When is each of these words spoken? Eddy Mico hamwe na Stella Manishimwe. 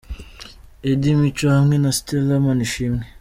Eddy 0.91 1.11
Mico 1.19 1.47
hamwe 1.55 1.75
na 1.79 1.91
Stella 1.97 2.35
Manishimwe. 2.45 3.03